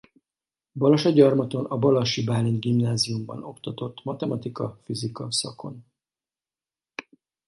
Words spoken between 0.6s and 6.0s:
Balassagyarmaton a Balassi Bálint Gimnáziumban oktatott matematika-fizika szakon.